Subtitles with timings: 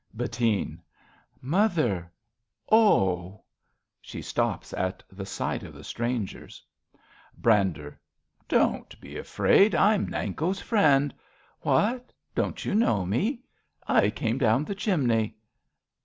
[0.15, 0.81] Bettine.
[1.41, 2.11] Mother
[2.71, 3.43] Oh!
[4.01, 6.65] {She stops at the sight of the strangers.)
[7.37, 7.99] Brander.
[8.47, 9.75] Don't be afraid.
[9.75, 11.13] I'm Nanko's friend.
[11.59, 12.11] What?
[12.33, 13.43] Don't you know me?
[13.87, 15.37] I came down the chimney.